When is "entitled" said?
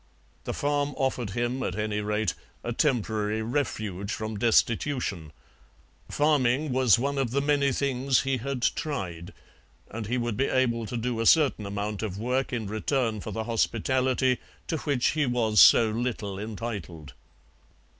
16.39-17.13